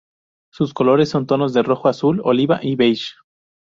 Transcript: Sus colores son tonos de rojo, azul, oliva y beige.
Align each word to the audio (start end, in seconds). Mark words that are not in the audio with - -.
Sus 0.51 0.73
colores 0.73 1.09
son 1.09 1.27
tonos 1.27 1.53
de 1.53 1.61
rojo, 1.61 1.87
azul, 1.87 2.21
oliva 2.25 2.59
y 2.63 2.75
beige. 2.75 3.13